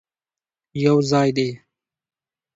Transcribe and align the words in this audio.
یوځای 0.83 1.29
دې، 1.37 1.49